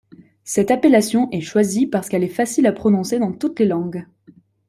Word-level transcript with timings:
Cette 0.43 0.71
appellation 0.71 1.29
est 1.29 1.41
choisie 1.41 1.85
parce 1.85 2.09
qu'elle 2.09 2.23
est 2.23 2.27
facile 2.27 2.65
à 2.65 2.71
prononcer 2.73 3.19
dans 3.19 3.33
toutes 3.33 3.59
les 3.59 3.67
langues. 3.67 4.07